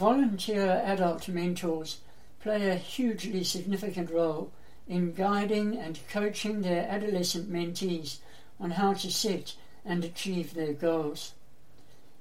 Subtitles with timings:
[0.00, 1.98] Volunteer adult mentors
[2.40, 4.50] play a hugely significant role
[4.88, 8.16] in guiding and coaching their adolescent mentees
[8.58, 11.34] on how to set and achieve their goals.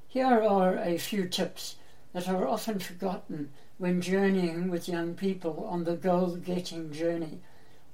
[0.09, 1.77] Here are a few tips
[2.11, 7.39] that are often forgotten when journeying with young people on the goal getting journey,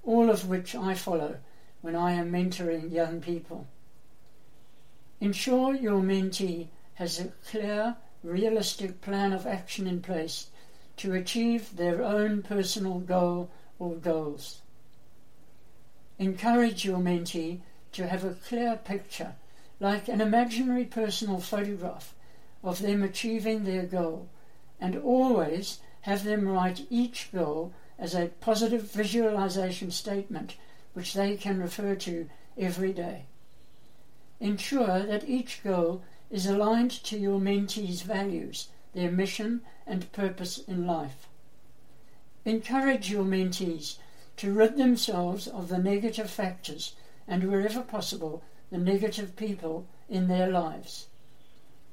[0.04, 1.38] all of which I follow
[1.81, 3.67] when I am mentoring young people.
[5.21, 10.47] Ensure your mentee has a clear, realistic plan of action in place
[10.97, 14.61] to achieve their own personal goal or goals.
[16.18, 17.60] Encourage your mentee
[17.92, 19.36] to have a clear picture,
[19.80, 22.14] like an imaginary personal photograph,
[22.64, 24.28] of them achieving their goal,
[24.80, 30.55] and always have them write each goal as a positive visualization statement
[30.94, 33.25] which they can refer to every day.
[34.39, 36.02] Ensure that each goal
[36.36, 41.30] is aligned to your mentee's values, their mission and purpose in life.
[42.44, 43.95] Encourage your mentees
[44.36, 46.94] to rid themselves of the negative factors
[47.25, 51.08] and, wherever possible, the negative people in their lives.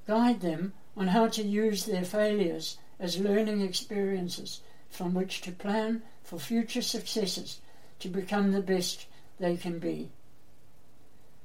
[0.08, 6.02] Guide them on how to use their failures as learning experiences from which to plan
[6.24, 7.60] for future successes
[8.00, 9.06] to become the best
[9.38, 10.10] they can be.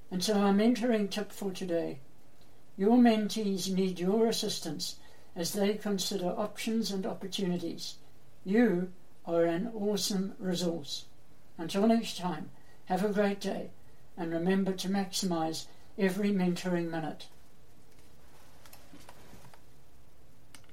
[0.10, 2.00] And so, our mentoring tip for today
[2.78, 4.98] your mentees need your assistance
[5.36, 7.96] as they consider options and opportunities.
[8.46, 8.94] You
[9.26, 11.06] are an awesome resource.
[11.58, 12.52] Until next time,
[12.86, 13.72] have a great day
[14.16, 15.66] and remember to maximize
[15.98, 17.28] every mentoring minute.